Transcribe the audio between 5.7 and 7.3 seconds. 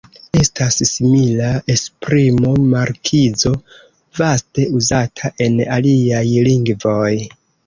aliaj lingvoj.